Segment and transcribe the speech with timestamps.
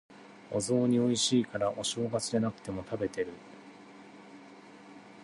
[0.49, 3.27] お雑煮美味しいから、お正月じゃなくても食べてる。